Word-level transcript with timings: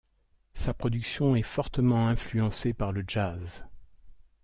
Sa 0.53 0.73
production 0.73 1.35
est 1.35 1.43
fortement 1.43 2.07
influencée 2.07 2.73
par 2.73 2.91
le 2.91 3.03
jazz. 3.07 3.65